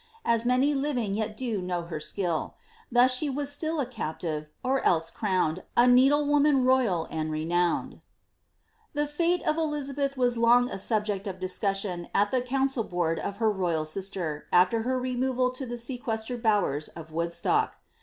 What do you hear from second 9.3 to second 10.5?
of Elizabeth was